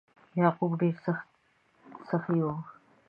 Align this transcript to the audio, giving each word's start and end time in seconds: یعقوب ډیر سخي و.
یعقوب 0.39 0.71
ډیر 0.81 0.95
سخي 2.09 2.37
و. 2.43 2.47